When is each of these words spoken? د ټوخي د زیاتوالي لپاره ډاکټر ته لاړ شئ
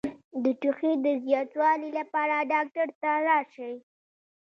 د 0.43 0.45
ټوخي 0.59 0.91
د 1.05 1.07
زیاتوالي 1.25 1.89
لپاره 1.99 2.35
ډاکټر 2.51 2.87
ته 3.01 3.09
لاړ 3.27 3.43
شئ 3.55 3.73